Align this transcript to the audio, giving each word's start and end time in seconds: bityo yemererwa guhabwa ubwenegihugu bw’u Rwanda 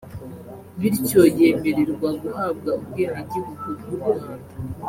bityo 0.79 1.21
yemererwa 1.37 2.09
guhabwa 2.21 2.71
ubwenegihugu 2.81 3.67
bw’u 3.77 3.95
Rwanda 3.97 4.35